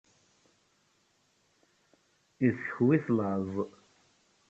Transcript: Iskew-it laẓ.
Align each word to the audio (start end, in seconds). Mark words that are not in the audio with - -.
Iskew-it 2.47 3.05
laẓ. 3.17 3.53